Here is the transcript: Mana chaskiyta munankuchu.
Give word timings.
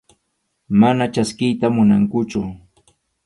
Mana 0.83 1.05
chaskiyta 1.15 1.67
munankuchu. 1.75 2.41